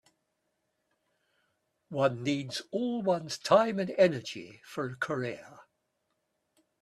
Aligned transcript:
One 1.89 2.23
needs 2.23 2.63
all 2.71 3.03
one's 3.03 3.37
time 3.37 3.77
and 3.77 3.91
energy 3.91 4.59
for 4.65 4.87
a 4.89 4.95
career. 4.95 5.59